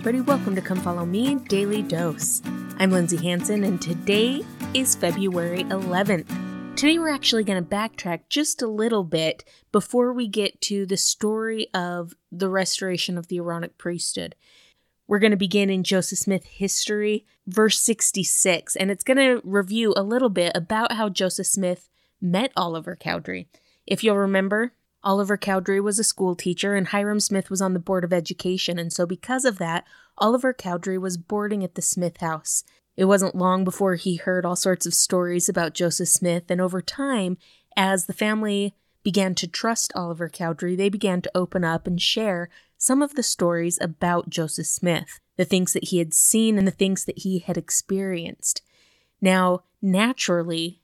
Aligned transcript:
everybody. 0.00 0.22
Welcome 0.22 0.54
to 0.54 0.62
Come 0.62 0.80
Follow 0.80 1.04
Me 1.04 1.34
Daily 1.34 1.82
Dose. 1.82 2.40
I'm 2.78 2.90
Lindsay 2.90 3.18
Hanson, 3.18 3.64
and 3.64 3.82
today 3.82 4.40
is 4.72 4.94
February 4.94 5.64
11th. 5.64 6.74
Today, 6.74 6.98
we're 6.98 7.10
actually 7.10 7.44
going 7.44 7.62
to 7.62 7.70
backtrack 7.70 8.20
just 8.30 8.62
a 8.62 8.66
little 8.66 9.04
bit 9.04 9.44
before 9.72 10.14
we 10.14 10.26
get 10.26 10.58
to 10.62 10.86
the 10.86 10.96
story 10.96 11.66
of 11.74 12.14
the 12.32 12.48
restoration 12.48 13.18
of 13.18 13.26
the 13.26 13.40
Aaronic 13.40 13.76
priesthood. 13.76 14.36
We're 15.06 15.18
going 15.18 15.32
to 15.32 15.36
begin 15.36 15.68
in 15.68 15.84
Joseph 15.84 16.20
Smith 16.20 16.46
history, 16.46 17.26
verse 17.46 17.78
66, 17.78 18.76
and 18.76 18.90
it's 18.90 19.04
going 19.04 19.18
to 19.18 19.42
review 19.44 19.92
a 19.98 20.02
little 20.02 20.30
bit 20.30 20.52
about 20.54 20.92
how 20.92 21.10
Joseph 21.10 21.46
Smith 21.46 21.90
met 22.22 22.52
Oliver 22.56 22.96
Cowdery. 22.96 23.48
If 23.86 24.02
you'll 24.02 24.16
remember, 24.16 24.72
Oliver 25.02 25.38
Cowdery 25.38 25.80
was 25.80 25.98
a 25.98 26.04
school 26.04 26.34
teacher 26.34 26.74
and 26.74 26.88
Hyrum 26.88 27.20
Smith 27.20 27.48
was 27.48 27.62
on 27.62 27.72
the 27.72 27.78
Board 27.78 28.04
of 28.04 28.12
Education, 28.12 28.78
and 28.78 28.92
so 28.92 29.06
because 29.06 29.44
of 29.44 29.58
that, 29.58 29.84
Oliver 30.18 30.52
Cowdery 30.52 30.98
was 30.98 31.16
boarding 31.16 31.64
at 31.64 31.74
the 31.74 31.82
Smith 31.82 32.18
house. 32.18 32.64
It 32.96 33.06
wasn't 33.06 33.34
long 33.34 33.64
before 33.64 33.94
he 33.94 34.16
heard 34.16 34.44
all 34.44 34.56
sorts 34.56 34.84
of 34.84 34.92
stories 34.92 35.48
about 35.48 35.72
Joseph 35.72 36.08
Smith, 36.08 36.50
and 36.50 36.60
over 36.60 36.82
time, 36.82 37.38
as 37.76 38.04
the 38.04 38.12
family 38.12 38.74
began 39.02 39.34
to 39.36 39.48
trust 39.48 39.92
Oliver 39.94 40.28
Cowdery, 40.28 40.76
they 40.76 40.90
began 40.90 41.22
to 41.22 41.30
open 41.34 41.64
up 41.64 41.86
and 41.86 42.00
share 42.00 42.50
some 42.76 43.00
of 43.00 43.14
the 43.14 43.22
stories 43.22 43.78
about 43.80 44.28
Joseph 44.28 44.66
Smith, 44.66 45.20
the 45.36 45.46
things 45.46 45.72
that 45.72 45.84
he 45.84 45.98
had 45.98 46.12
seen 46.12 46.58
and 46.58 46.66
the 46.66 46.72
things 46.72 47.06
that 47.06 47.20
he 47.20 47.38
had 47.38 47.56
experienced. 47.56 48.60
Now, 49.22 49.64
naturally, 49.80 50.82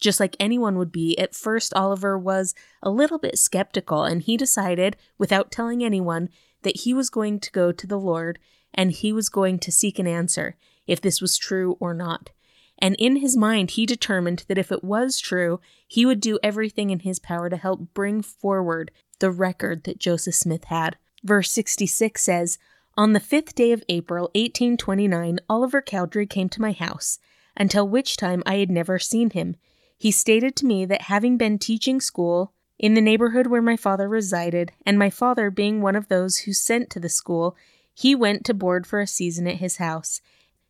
just 0.00 0.20
like 0.20 0.36
anyone 0.38 0.76
would 0.78 0.92
be, 0.92 1.18
at 1.18 1.34
first 1.34 1.72
Oliver 1.74 2.18
was 2.18 2.54
a 2.82 2.90
little 2.90 3.18
bit 3.18 3.38
skeptical, 3.38 4.04
and 4.04 4.22
he 4.22 4.36
decided, 4.36 4.96
without 5.18 5.50
telling 5.50 5.82
anyone, 5.82 6.28
that 6.62 6.80
he 6.80 6.92
was 6.92 7.10
going 7.10 7.40
to 7.40 7.52
go 7.52 7.72
to 7.72 7.86
the 7.86 7.98
Lord 7.98 8.38
and 8.74 8.92
he 8.92 9.12
was 9.12 9.28
going 9.28 9.58
to 9.60 9.72
seek 9.72 9.98
an 9.98 10.06
answer, 10.06 10.56
if 10.86 11.00
this 11.00 11.20
was 11.20 11.38
true 11.38 11.76
or 11.80 11.94
not. 11.94 12.30
And 12.78 12.94
in 12.98 13.16
his 13.16 13.36
mind, 13.36 13.72
he 13.72 13.86
determined 13.86 14.44
that 14.48 14.58
if 14.58 14.70
it 14.70 14.84
was 14.84 15.18
true, 15.18 15.60
he 15.88 16.04
would 16.04 16.20
do 16.20 16.38
everything 16.42 16.90
in 16.90 17.00
his 17.00 17.18
power 17.18 17.48
to 17.48 17.56
help 17.56 17.94
bring 17.94 18.20
forward 18.20 18.90
the 19.18 19.30
record 19.30 19.84
that 19.84 19.98
Joseph 19.98 20.34
Smith 20.34 20.64
had. 20.64 20.96
Verse 21.24 21.50
66 21.50 22.22
says, 22.22 22.58
On 22.96 23.14
the 23.14 23.20
fifth 23.20 23.54
day 23.54 23.72
of 23.72 23.82
April, 23.88 24.24
1829, 24.34 25.38
Oliver 25.48 25.80
Cowdery 25.80 26.26
came 26.26 26.50
to 26.50 26.60
my 26.60 26.72
house, 26.72 27.18
until 27.56 27.88
which 27.88 28.18
time 28.18 28.42
I 28.44 28.56
had 28.56 28.70
never 28.70 28.98
seen 28.98 29.30
him. 29.30 29.56
He 29.96 30.10
stated 30.10 30.54
to 30.56 30.66
me 30.66 30.84
that 30.84 31.02
having 31.02 31.36
been 31.36 31.58
teaching 31.58 32.00
school 32.00 32.52
in 32.78 32.94
the 32.94 33.00
neighborhood 33.00 33.46
where 33.46 33.62
my 33.62 33.76
father 33.76 34.08
resided, 34.08 34.72
and 34.84 34.98
my 34.98 35.08
father 35.08 35.50
being 35.50 35.80
one 35.80 35.96
of 35.96 36.08
those 36.08 36.38
who 36.38 36.52
sent 36.52 36.90
to 36.90 37.00
the 37.00 37.08
school, 37.08 37.56
he 37.94 38.14
went 38.14 38.44
to 38.44 38.54
board 38.54 38.86
for 38.86 39.00
a 39.00 39.06
season 39.06 39.46
at 39.46 39.56
his 39.56 39.78
house, 39.78 40.20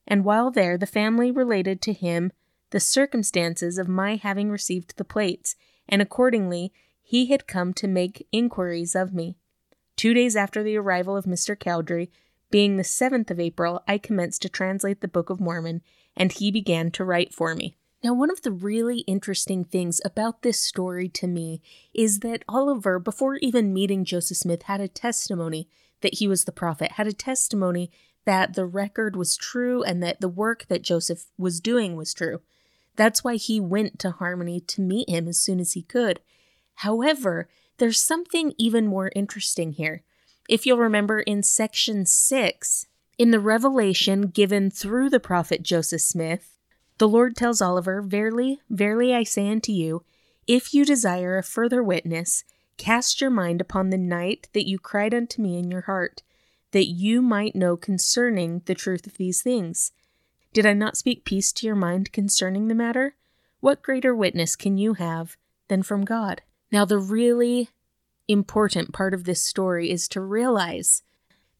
and 0.06 0.24
while 0.24 0.50
there 0.50 0.78
the 0.78 0.86
family 0.86 1.32
related 1.32 1.82
to 1.82 1.92
him 1.92 2.30
the 2.70 2.78
circumstances 2.78 3.78
of 3.78 3.88
my 3.88 4.16
having 4.16 4.50
received 4.50 4.96
the 4.96 5.04
plates, 5.04 5.56
and 5.88 6.00
accordingly 6.00 6.72
he 7.02 7.26
had 7.26 7.48
come 7.48 7.72
to 7.74 7.88
make 7.88 8.26
inquiries 8.30 8.94
of 8.94 9.12
me. 9.12 9.36
Two 9.96 10.14
days 10.14 10.36
after 10.36 10.62
the 10.62 10.76
arrival 10.76 11.16
of 11.16 11.24
Mr. 11.24 11.58
Cowdery, 11.58 12.10
being 12.50 12.76
the 12.76 12.84
seventh 12.84 13.30
of 13.30 13.40
April, 13.40 13.82
I 13.88 13.98
commenced 13.98 14.42
to 14.42 14.48
translate 14.48 15.00
the 15.00 15.08
Book 15.08 15.30
of 15.30 15.40
Mormon, 15.40 15.82
and 16.16 16.30
he 16.30 16.50
began 16.52 16.90
to 16.92 17.04
write 17.04 17.34
for 17.34 17.54
me. 17.54 17.76
Now, 18.06 18.14
one 18.14 18.30
of 18.30 18.42
the 18.42 18.52
really 18.52 19.00
interesting 19.00 19.64
things 19.64 20.00
about 20.04 20.42
this 20.42 20.62
story 20.62 21.08
to 21.08 21.26
me 21.26 21.60
is 21.92 22.20
that 22.20 22.44
Oliver, 22.48 23.00
before 23.00 23.34
even 23.42 23.74
meeting 23.74 24.04
Joseph 24.04 24.36
Smith, 24.36 24.62
had 24.62 24.80
a 24.80 24.86
testimony 24.86 25.68
that 26.02 26.14
he 26.14 26.28
was 26.28 26.44
the 26.44 26.52
prophet, 26.52 26.92
had 26.92 27.08
a 27.08 27.12
testimony 27.12 27.90
that 28.24 28.54
the 28.54 28.64
record 28.64 29.16
was 29.16 29.36
true 29.36 29.82
and 29.82 30.04
that 30.04 30.20
the 30.20 30.28
work 30.28 30.66
that 30.68 30.82
Joseph 30.82 31.24
was 31.36 31.58
doing 31.58 31.96
was 31.96 32.14
true. 32.14 32.42
That's 32.94 33.24
why 33.24 33.34
he 33.34 33.58
went 33.58 33.98
to 33.98 34.12
Harmony 34.12 34.60
to 34.60 34.80
meet 34.80 35.10
him 35.10 35.26
as 35.26 35.40
soon 35.40 35.58
as 35.58 35.72
he 35.72 35.82
could. 35.82 36.20
However, 36.76 37.48
there's 37.78 38.00
something 38.00 38.54
even 38.56 38.86
more 38.86 39.10
interesting 39.16 39.72
here. 39.72 40.04
If 40.48 40.64
you'll 40.64 40.78
remember 40.78 41.18
in 41.18 41.42
section 41.42 42.06
6, 42.06 42.86
in 43.18 43.32
the 43.32 43.40
revelation 43.40 44.28
given 44.28 44.70
through 44.70 45.10
the 45.10 45.18
prophet 45.18 45.64
Joseph 45.64 46.02
Smith, 46.02 46.55
the 46.98 47.08
Lord 47.08 47.36
tells 47.36 47.60
Oliver, 47.60 48.00
Verily, 48.00 48.60
verily 48.70 49.14
I 49.14 49.22
say 49.22 49.48
unto 49.48 49.72
you, 49.72 50.02
if 50.46 50.72
you 50.72 50.84
desire 50.84 51.36
a 51.36 51.42
further 51.42 51.82
witness, 51.82 52.44
cast 52.76 53.20
your 53.20 53.30
mind 53.30 53.60
upon 53.60 53.90
the 53.90 53.98
night 53.98 54.48
that 54.52 54.68
you 54.68 54.78
cried 54.78 55.12
unto 55.12 55.42
me 55.42 55.58
in 55.58 55.70
your 55.70 55.82
heart, 55.82 56.22
that 56.70 56.86
you 56.86 57.20
might 57.20 57.56
know 57.56 57.76
concerning 57.76 58.62
the 58.66 58.74
truth 58.74 59.06
of 59.06 59.16
these 59.16 59.42
things. 59.42 59.92
Did 60.52 60.64
I 60.64 60.72
not 60.72 60.96
speak 60.96 61.24
peace 61.24 61.52
to 61.52 61.66
your 61.66 61.76
mind 61.76 62.12
concerning 62.12 62.68
the 62.68 62.74
matter? 62.74 63.16
What 63.60 63.82
greater 63.82 64.14
witness 64.14 64.56
can 64.56 64.78
you 64.78 64.94
have 64.94 65.36
than 65.68 65.82
from 65.82 66.04
God? 66.04 66.42
Now, 66.72 66.84
the 66.84 66.98
really 66.98 67.70
important 68.28 68.92
part 68.92 69.14
of 69.14 69.24
this 69.24 69.42
story 69.42 69.90
is 69.90 70.08
to 70.08 70.20
realize 70.20 71.02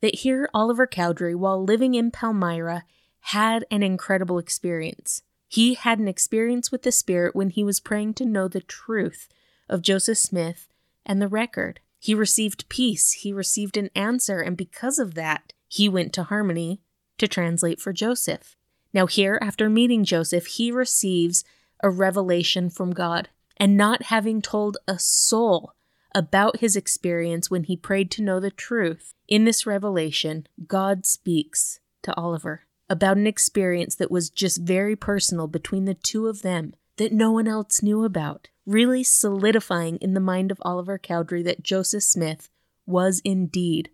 that 0.01 0.17
here 0.17 0.49
Oliver 0.55 0.87
Cowdery, 0.87 1.35
while 1.35 1.63
living 1.63 1.95
in 1.95 2.11
Palmyra, 2.11 2.85
had 3.21 3.65
an 3.71 3.83
incredible 3.83 4.39
experience. 4.39 5.23
He 5.49 5.75
had 5.75 5.99
an 5.99 6.09
experience 6.09 6.73
with 6.73 6.83
the 6.83 6.93
Spirit 6.93 7.37
when 7.37 7.51
he 7.51 7.63
was 7.63 7.81
praying 7.81 8.15
to 8.15 8.25
know 8.25 8.49
the 8.49 8.61
truth 8.61 9.29
of 9.69 9.83
Joseph 9.83 10.19
Smith 10.19 10.69
and 11.05 11.21
the 11.21 11.29
record. 11.29 11.81
He 11.99 12.15
received 12.15 12.69
peace, 12.69 13.13
he 13.13 13.33
received 13.33 13.77
an 13.77 13.91
answer, 13.95 14.41
and 14.41 14.57
because 14.57 14.99
of 14.99 15.15
that, 15.15 15.53
he 15.69 15.89
went 15.89 16.13
to 16.15 16.25
Harmony 16.25 16.81
to 17.19 17.27
translate 17.27 17.81
for 17.81 17.93
Joseph. 17.93 18.57
Now, 18.93 19.07
here, 19.07 19.39
after 19.43 19.69
meeting 19.69 20.05
Joseph, 20.05 20.47
he 20.47 20.71
receives 20.71 21.45
a 21.83 21.91
revelation 21.91 22.71
from 22.71 22.93
God. 22.93 23.29
And 23.57 23.77
not 23.77 24.05
having 24.05 24.43
told 24.43 24.77
a 24.87 24.99
soul 24.99 25.73
about 26.15 26.61
his 26.61 26.77
experience 26.77 27.51
when 27.51 27.65
he 27.65 27.77
prayed 27.77 28.11
to 28.13 28.23
know 28.23 28.39
the 28.39 28.51
truth, 28.51 29.15
in 29.29 29.45
this 29.45 29.67
revelation, 29.67 30.47
God 30.67 31.07
speaks 31.07 31.81
to 32.03 32.15
Oliver 32.17 32.66
about 32.89 33.17
an 33.17 33.27
experience 33.27 33.97
that 33.97 34.11
was 34.11 34.31
just 34.31 34.59
very 34.59 34.97
personal 34.97 35.47
between 35.47 35.85
the 35.85 35.95
two 35.95 36.29
of 36.29 36.43
them 36.43 36.75
that 36.97 37.13
no 37.13 37.31
one 37.31 37.49
else 37.49 37.83
knew 37.83 38.05
about, 38.05 38.49
really 38.65 39.03
solidifying 39.03 39.97
in 39.97 40.15
the 40.15 40.21
mind 40.21 40.51
of 40.51 40.59
Oliver 40.63 40.99
Cowdery 40.99 41.43
that 41.43 41.63
Joseph 41.63 42.03
Smith 42.03 42.49
was 42.87 43.21
indeed 43.25 43.91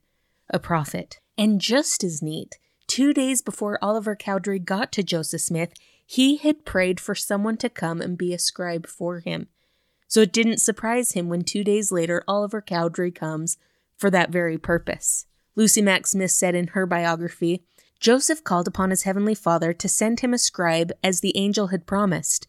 a 0.51 0.59
prophet. 0.59 1.21
And 1.37 1.61
just 1.61 2.05
as 2.05 2.23
neat, 2.23 2.59
two 2.87 3.13
days 3.13 3.41
before 3.41 3.79
Oliver 3.83 4.15
Cowdery 4.15 4.59
got 4.59 4.93
to 4.93 5.03
Joseph 5.03 5.41
Smith, 5.41 5.73
he 6.05 6.37
had 6.37 6.65
prayed 6.65 7.01
for 7.01 7.15
someone 7.15 7.57
to 7.57 7.71
come 7.71 8.01
and 8.01 8.19
be 8.19 8.35
a 8.35 8.39
scribe 8.39 8.87
for 8.87 9.21
him. 9.21 9.49
So 10.07 10.21
it 10.21 10.33
didn't 10.33 10.59
surprise 10.59 11.13
him 11.13 11.31
when 11.31 11.43
two 11.43 11.65
days 11.65 11.91
later 11.91 12.23
Oliver 12.29 12.61
Cowdery 12.61 13.11
comes 13.11 13.57
for 13.97 14.11
that 14.11 14.31
very 14.31 14.59
purpose. 14.59 15.27
Lucy 15.57 15.81
Mack 15.81 16.07
Smith 16.07 16.31
said 16.31 16.55
in 16.55 16.69
her 16.69 16.87
biography 16.87 17.65
Joseph 18.03 18.43
called 18.43 18.67
upon 18.67 18.91
his 18.91 19.05
heavenly 19.05 19.33
Father 19.35 19.73
to 19.73 19.89
send 19.89 20.19
him 20.19 20.35
a 20.35 20.39
scribe 20.39 20.91
as 21.05 21.21
the 21.21 21.37
angel 21.37 21.69
had 21.69 21.87
promised, 21.87 22.49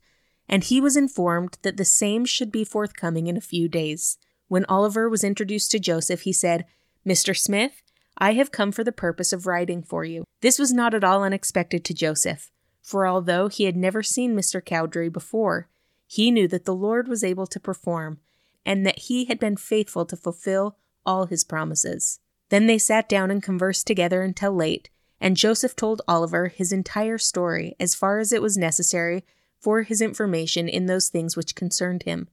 and 0.50 0.64
he 0.64 0.82
was 0.82 0.98
informed 0.98 1.60
that 1.62 1.78
the 1.78 1.86
same 1.86 2.26
should 2.26 2.52
be 2.52 2.64
forthcoming 2.64 3.28
in 3.28 3.38
a 3.38 3.42
few 3.42 3.68
days. 3.68 4.18
When 4.48 4.66
Oliver 4.66 5.08
was 5.08 5.24
introduced 5.24 5.70
to 5.70 5.80
Joseph, 5.80 6.22
he 6.22 6.34
said, 6.34 6.66
Mr. 7.08 7.38
Smith, 7.38 7.84
I 8.18 8.34
have 8.34 8.52
come 8.52 8.72
for 8.72 8.84
the 8.84 8.92
purpose 8.92 9.32
of 9.32 9.46
writing 9.46 9.84
for 9.84 10.04
you. 10.04 10.24
This 10.42 10.58
was 10.58 10.74
not 10.74 10.96
at 10.96 11.04
all 11.04 11.22
unexpected 11.22 11.86
to 11.86 11.94
Joseph, 11.94 12.50
for 12.82 13.06
although 13.06 13.48
he 13.48 13.66
had 13.66 13.78
never 13.78 14.02
seen 14.02 14.36
Mr. 14.36 14.60
Cowdery 14.60 15.14
before, 15.14 15.70
he 16.08 16.32
knew 16.32 16.48
that 16.48 16.66
the 16.66 16.74
Lord 16.74 17.08
was 17.08 17.24
able 17.24 17.46
to 17.46 17.60
perform, 17.60 18.18
and 18.66 18.88
that 18.88 19.02
he 19.02 19.26
had 19.26 19.38
been 19.38 19.58
faithful 19.58 20.08
to 20.08 20.18
fulfill 20.18 20.78
all 21.06 21.28
his 21.28 21.44
promises. 21.44 22.20
Then 22.50 22.66
they 22.66 22.80
sat 22.80 23.08
down 23.08 23.30
and 23.30 23.44
conversed 23.44 23.86
together 23.86 24.24
until 24.24 24.52
late, 24.52 24.90
and 25.24 25.38
Joseph 25.38 25.74
told 25.74 26.02
Oliver 26.06 26.50
his 26.50 26.74
entire 26.74 27.18
story 27.18 27.78
as 27.80 27.96
far 27.96 28.20
as 28.20 28.34
it 28.34 28.42
was 28.42 28.58
necessary 28.58 29.24
for 29.58 29.84
his 29.84 30.02
information 30.02 30.68
in 30.68 30.86
those 30.86 31.08
things 31.08 31.38
which 31.38 31.56
concerned 31.56 32.04
him. 32.04 32.28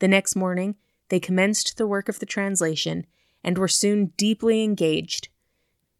The 0.00 0.08
next 0.08 0.34
morning, 0.34 0.74
they 1.10 1.20
commenced 1.20 1.78
the 1.78 1.86
work 1.86 2.08
of 2.08 2.18
the 2.18 2.26
translation 2.26 3.06
and 3.44 3.56
were 3.56 3.68
soon 3.68 4.06
deeply 4.16 4.64
engaged. 4.64 5.28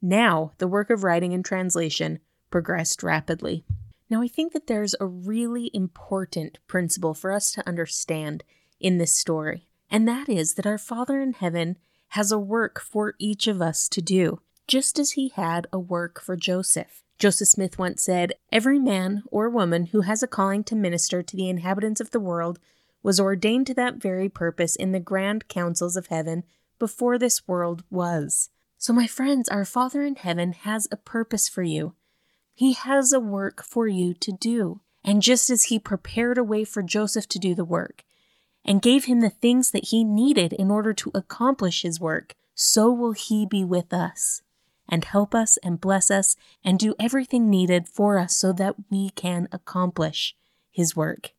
Now, 0.02 0.50
the 0.58 0.66
work 0.66 0.90
of 0.90 1.04
writing 1.04 1.32
and 1.32 1.44
translation 1.44 2.18
progressed 2.50 3.04
rapidly. 3.04 3.64
Now, 4.10 4.20
I 4.20 4.26
think 4.26 4.54
that 4.54 4.66
there's 4.66 4.96
a 4.98 5.06
really 5.06 5.70
important 5.72 6.58
principle 6.66 7.14
for 7.14 7.30
us 7.30 7.52
to 7.52 7.68
understand 7.68 8.42
in 8.80 8.98
this 8.98 9.14
story, 9.14 9.68
and 9.88 10.08
that 10.08 10.28
is 10.28 10.54
that 10.54 10.66
our 10.66 10.78
Father 10.78 11.20
in 11.20 11.34
heaven 11.34 11.78
has 12.08 12.32
a 12.32 12.40
work 12.40 12.80
for 12.80 13.14
each 13.20 13.46
of 13.46 13.62
us 13.62 13.88
to 13.90 14.02
do 14.02 14.40
just 14.66 14.98
as 14.98 15.12
he 15.12 15.28
had 15.28 15.66
a 15.72 15.78
work 15.78 16.20
for 16.20 16.36
Joseph. 16.36 17.02
Joseph 17.18 17.48
Smith 17.48 17.78
once 17.78 18.02
said, 18.02 18.34
Every 18.50 18.78
man 18.78 19.22
or 19.30 19.48
woman 19.48 19.86
who 19.86 20.02
has 20.02 20.22
a 20.22 20.26
calling 20.26 20.64
to 20.64 20.74
minister 20.74 21.22
to 21.22 21.36
the 21.36 21.48
inhabitants 21.48 22.00
of 22.00 22.10
the 22.10 22.20
world 22.20 22.58
was 23.02 23.20
ordained 23.20 23.66
to 23.68 23.74
that 23.74 23.96
very 23.96 24.28
purpose 24.28 24.74
in 24.74 24.92
the 24.92 25.00
grand 25.00 25.48
councils 25.48 25.96
of 25.96 26.08
heaven 26.08 26.44
before 26.78 27.18
this 27.18 27.46
world 27.46 27.84
was. 27.90 28.50
So, 28.78 28.92
my 28.92 29.06
friends, 29.06 29.48
our 29.48 29.64
Father 29.64 30.02
in 30.02 30.16
heaven 30.16 30.52
has 30.52 30.88
a 30.90 30.96
purpose 30.96 31.48
for 31.48 31.62
you. 31.62 31.94
He 32.52 32.72
has 32.72 33.12
a 33.12 33.20
work 33.20 33.62
for 33.62 33.86
you 33.86 34.14
to 34.14 34.32
do. 34.32 34.80
And 35.04 35.22
just 35.22 35.50
as 35.50 35.64
He 35.64 35.78
prepared 35.78 36.38
a 36.38 36.44
way 36.44 36.64
for 36.64 36.82
Joseph 36.82 37.28
to 37.28 37.38
do 37.38 37.54
the 37.54 37.64
work 37.64 38.04
and 38.64 38.80
gave 38.80 39.04
him 39.04 39.20
the 39.20 39.30
things 39.30 39.70
that 39.72 39.88
he 39.88 40.02
needed 40.04 40.54
in 40.54 40.70
order 40.70 40.94
to 40.94 41.10
accomplish 41.14 41.82
his 41.82 42.00
work, 42.00 42.34
so 42.54 42.90
will 42.90 43.12
He 43.12 43.44
be 43.44 43.64
with 43.64 43.92
us 43.92 44.40
and 44.88 45.04
help 45.04 45.34
us 45.34 45.58
and 45.62 45.80
bless 45.80 46.10
us 46.10 46.36
and 46.64 46.78
do 46.78 46.94
everything 46.98 47.48
needed 47.48 47.88
for 47.88 48.18
us 48.18 48.36
so 48.36 48.52
that 48.52 48.76
we 48.90 49.10
can 49.10 49.48
accomplish 49.52 50.34
His 50.70 50.94
work. 50.94 51.32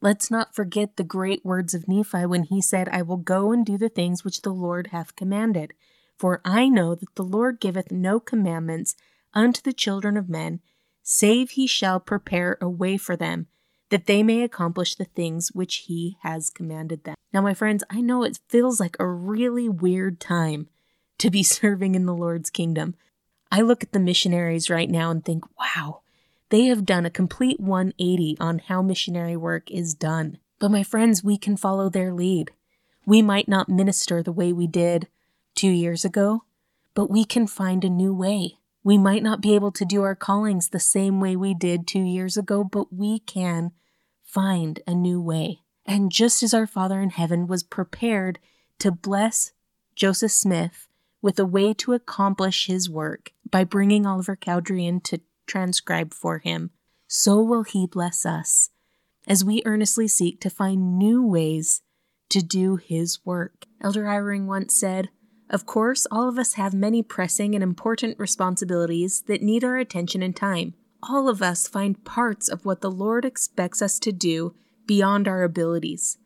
Let's 0.00 0.30
not 0.30 0.54
forget 0.54 0.96
the 0.96 1.04
great 1.04 1.44
words 1.44 1.74
of 1.74 1.88
Nephi 1.88 2.24
when 2.26 2.44
he 2.44 2.62
said, 2.62 2.88
I 2.88 3.02
will 3.02 3.16
go 3.16 3.50
and 3.50 3.66
do 3.66 3.76
the 3.76 3.88
things 3.88 4.24
which 4.24 4.42
the 4.42 4.52
Lord 4.52 4.88
hath 4.88 5.16
commanded. 5.16 5.74
For 6.16 6.40
I 6.44 6.68
know 6.68 6.94
that 6.94 7.14
the 7.16 7.24
Lord 7.24 7.60
giveth 7.60 7.90
no 7.90 8.20
commandments 8.20 8.94
unto 9.34 9.60
the 9.60 9.72
children 9.72 10.16
of 10.16 10.28
men, 10.28 10.60
save 11.02 11.50
he 11.50 11.66
shall 11.66 11.98
prepare 11.98 12.58
a 12.60 12.68
way 12.68 12.96
for 12.96 13.16
them, 13.16 13.48
that 13.90 14.06
they 14.06 14.22
may 14.22 14.42
accomplish 14.42 14.94
the 14.94 15.04
things 15.04 15.50
which 15.52 15.84
he 15.86 16.16
has 16.22 16.50
commanded 16.50 17.02
them. 17.04 17.16
Now, 17.32 17.40
my 17.40 17.54
friends, 17.54 17.82
I 17.90 18.00
know 18.00 18.22
it 18.22 18.38
feels 18.48 18.78
like 18.78 18.96
a 18.98 19.06
really 19.06 19.68
weird 19.68 20.20
time 20.20 20.68
to 21.18 21.30
be 21.30 21.42
serving 21.42 21.94
in 21.94 22.06
the 22.06 22.14
Lord's 22.14 22.50
kingdom. 22.50 22.94
I 23.50 23.62
look 23.62 23.82
at 23.82 23.92
the 23.92 24.00
missionaries 24.00 24.68
right 24.70 24.90
now 24.90 25.10
and 25.10 25.24
think, 25.24 25.44
wow, 25.58 26.00
they 26.50 26.64
have 26.64 26.84
done 26.84 27.06
a 27.06 27.10
complete 27.10 27.60
180 27.60 28.36
on 28.40 28.58
how 28.60 28.82
missionary 28.82 29.36
work 29.36 29.70
is 29.70 29.94
done. 29.94 30.38
But 30.58 30.70
my 30.70 30.82
friends, 30.82 31.22
we 31.22 31.38
can 31.38 31.56
follow 31.56 31.88
their 31.88 32.12
lead. 32.12 32.50
We 33.06 33.22
might 33.22 33.48
not 33.48 33.68
minister 33.68 34.22
the 34.22 34.32
way 34.32 34.52
we 34.52 34.66
did 34.66 35.08
two 35.54 35.70
years 35.70 36.04
ago, 36.04 36.44
but 36.94 37.10
we 37.10 37.24
can 37.24 37.46
find 37.46 37.84
a 37.84 37.90
new 37.90 38.12
way. 38.14 38.58
We 38.84 38.98
might 38.98 39.22
not 39.22 39.40
be 39.40 39.54
able 39.54 39.72
to 39.72 39.84
do 39.84 40.02
our 40.02 40.14
callings 40.14 40.68
the 40.68 40.80
same 40.80 41.20
way 41.20 41.36
we 41.36 41.54
did 41.54 41.86
two 41.86 42.02
years 42.02 42.36
ago, 42.36 42.64
but 42.64 42.92
we 42.92 43.20
can 43.20 43.72
find 44.24 44.80
a 44.86 44.94
new 44.94 45.20
way. 45.20 45.60
And 45.86 46.12
just 46.12 46.42
as 46.42 46.52
our 46.52 46.66
Father 46.66 47.00
in 47.00 47.10
heaven 47.10 47.46
was 47.46 47.62
prepared 47.62 48.38
to 48.78 48.90
bless 48.90 49.52
Joseph 49.94 50.32
Smith 50.32 50.87
with 51.20 51.38
a 51.38 51.44
way 51.44 51.74
to 51.74 51.92
accomplish 51.92 52.66
his 52.66 52.88
work 52.88 53.32
by 53.50 53.64
bringing 53.64 54.06
Oliver 54.06 54.36
Cowdery 54.36 54.86
in 54.86 55.00
to 55.02 55.20
transcribe 55.46 56.12
for 56.14 56.38
him, 56.38 56.70
so 57.06 57.40
will 57.40 57.64
he 57.64 57.86
bless 57.86 58.24
us 58.24 58.70
as 59.26 59.44
we 59.44 59.62
earnestly 59.66 60.08
seek 60.08 60.40
to 60.40 60.50
find 60.50 60.98
new 60.98 61.24
ways 61.24 61.82
to 62.30 62.40
do 62.40 62.76
his 62.76 63.24
work. 63.24 63.66
Elder 63.80 64.04
Eyring 64.04 64.46
once 64.46 64.74
said, 64.74 65.10
Of 65.50 65.66
course, 65.66 66.06
all 66.10 66.28
of 66.28 66.38
us 66.38 66.54
have 66.54 66.74
many 66.74 67.02
pressing 67.02 67.54
and 67.54 67.62
important 67.62 68.18
responsibilities 68.18 69.22
that 69.26 69.42
need 69.42 69.64
our 69.64 69.76
attention 69.76 70.22
and 70.22 70.34
time. 70.34 70.74
All 71.02 71.28
of 71.28 71.42
us 71.42 71.68
find 71.68 72.04
parts 72.04 72.48
of 72.48 72.64
what 72.64 72.80
the 72.80 72.90
Lord 72.90 73.24
expects 73.24 73.80
us 73.80 73.98
to 74.00 74.12
do 74.12 74.54
beyond 74.86 75.28
our 75.28 75.42
abilities. 75.42 76.18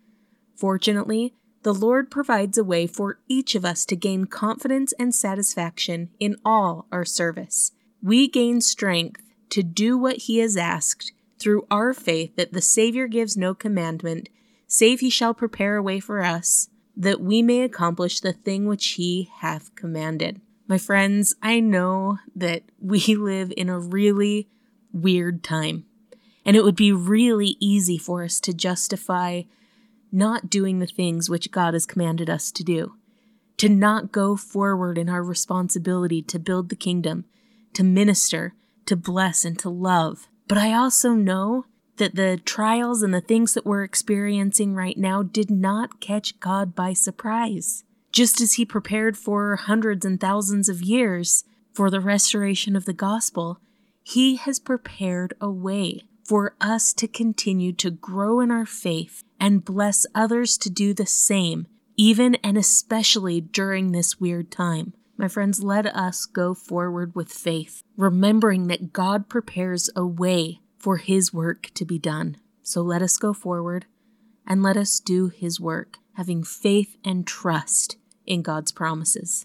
Fortunately, 0.56 1.34
the 1.62 1.74
Lord 1.74 2.10
provides 2.10 2.58
a 2.58 2.64
way 2.64 2.86
for 2.86 3.18
each 3.28 3.54
of 3.54 3.64
us 3.64 3.84
to 3.86 3.96
gain 3.96 4.24
confidence 4.24 4.92
and 4.98 5.14
satisfaction 5.14 6.10
in 6.18 6.36
all 6.44 6.86
our 6.90 7.04
service. 7.04 7.72
We 8.02 8.28
gain 8.28 8.60
strength 8.60 9.22
to 9.50 9.62
do 9.62 9.96
what 9.96 10.16
He 10.16 10.38
has 10.38 10.56
asked 10.56 11.12
through 11.38 11.66
our 11.70 11.92
faith 11.92 12.36
that 12.36 12.52
the 12.52 12.60
Savior 12.60 13.06
gives 13.06 13.36
no 13.36 13.54
commandment, 13.54 14.28
save 14.66 15.00
He 15.00 15.10
shall 15.10 15.34
prepare 15.34 15.76
a 15.76 15.82
way 15.82 16.00
for 16.00 16.22
us, 16.22 16.68
that 16.96 17.20
we 17.20 17.42
may 17.42 17.62
accomplish 17.62 18.20
the 18.20 18.32
thing 18.32 18.66
which 18.66 18.86
He 18.88 19.30
hath 19.38 19.74
commanded. 19.74 20.40
My 20.66 20.78
friends, 20.78 21.34
I 21.42 21.60
know 21.60 22.18
that 22.34 22.62
we 22.80 23.00
live 23.16 23.52
in 23.56 23.68
a 23.68 23.78
really 23.78 24.48
weird 24.92 25.44
time, 25.44 25.84
and 26.44 26.56
it 26.56 26.64
would 26.64 26.76
be 26.76 26.92
really 26.92 27.56
easy 27.60 27.98
for 27.98 28.24
us 28.24 28.40
to 28.40 28.52
justify 28.52 29.42
not 30.12 30.50
doing 30.50 30.78
the 30.78 30.86
things 30.86 31.30
which 31.30 31.50
God 31.50 31.74
has 31.74 31.86
commanded 31.86 32.28
us 32.28 32.50
to 32.52 32.62
do, 32.62 32.94
to 33.56 33.68
not 33.68 34.12
go 34.12 34.36
forward 34.36 34.98
in 34.98 35.08
our 35.08 35.22
responsibility 35.22 36.22
to 36.22 36.38
build 36.38 36.68
the 36.68 36.76
kingdom, 36.76 37.24
to 37.72 37.82
minister, 37.82 38.54
to 38.86 38.96
bless, 38.96 39.44
and 39.44 39.58
to 39.58 39.70
love. 39.70 40.28
But 40.46 40.58
I 40.58 40.74
also 40.74 41.12
know 41.12 41.64
that 41.96 42.14
the 42.14 42.40
trials 42.44 43.02
and 43.02 43.14
the 43.14 43.20
things 43.20 43.54
that 43.54 43.64
we're 43.64 43.84
experiencing 43.84 44.74
right 44.74 44.98
now 44.98 45.22
did 45.22 45.50
not 45.50 46.00
catch 46.00 46.38
God 46.40 46.74
by 46.74 46.92
surprise. 46.92 47.84
Just 48.12 48.40
as 48.40 48.54
He 48.54 48.64
prepared 48.64 49.16
for 49.16 49.56
hundreds 49.56 50.04
and 50.04 50.20
thousands 50.20 50.68
of 50.68 50.82
years 50.82 51.44
for 51.72 51.90
the 51.90 52.00
restoration 52.00 52.76
of 52.76 52.84
the 52.84 52.92
gospel, 52.92 53.58
He 54.02 54.36
has 54.36 54.58
prepared 54.58 55.34
a 55.40 55.50
way 55.50 56.02
for 56.32 56.56
us 56.62 56.94
to 56.94 57.06
continue 57.06 57.74
to 57.74 57.90
grow 57.90 58.40
in 58.40 58.50
our 58.50 58.64
faith 58.64 59.22
and 59.38 59.66
bless 59.66 60.06
others 60.14 60.56
to 60.56 60.70
do 60.70 60.94
the 60.94 61.04
same, 61.04 61.66
even 61.94 62.36
and 62.36 62.56
especially 62.56 63.38
during 63.38 63.92
this 63.92 64.18
weird 64.18 64.50
time. 64.50 64.94
My 65.18 65.28
friends, 65.28 65.62
let 65.62 65.84
us 65.84 66.24
go 66.24 66.54
forward 66.54 67.14
with 67.14 67.30
faith, 67.30 67.82
remembering 67.98 68.68
that 68.68 68.94
God 68.94 69.28
prepares 69.28 69.90
a 69.94 70.06
way 70.06 70.60
for 70.78 70.96
His 70.96 71.34
work 71.34 71.70
to 71.74 71.84
be 71.84 71.98
done. 71.98 72.38
So 72.62 72.80
let 72.80 73.02
us 73.02 73.18
go 73.18 73.34
forward 73.34 73.84
and 74.46 74.62
let 74.62 74.78
us 74.78 75.00
do 75.00 75.28
His 75.28 75.60
work, 75.60 75.98
having 76.14 76.44
faith 76.44 76.96
and 77.04 77.26
trust 77.26 77.98
in 78.24 78.40
God's 78.40 78.72
promises. 78.72 79.44